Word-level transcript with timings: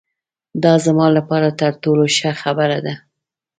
دا 0.63 0.73
زما 0.85 1.05
له 1.15 1.21
پاره 1.29 1.51
تر 1.61 1.71
ټولو 1.83 2.03
ښه 2.17 2.31
خبره 2.41 2.77
ده. 2.85 2.93